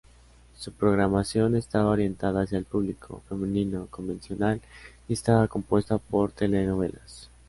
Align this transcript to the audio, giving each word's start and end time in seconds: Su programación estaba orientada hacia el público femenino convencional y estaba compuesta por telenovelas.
Su 0.57 0.71
programación 0.73 1.55
estaba 1.55 1.91
orientada 1.91 2.41
hacia 2.41 2.57
el 2.57 2.65
público 2.65 3.21
femenino 3.29 3.85
convencional 3.91 4.59
y 5.07 5.13
estaba 5.13 5.47
compuesta 5.47 5.99
por 5.99 6.31
telenovelas. 6.31 7.29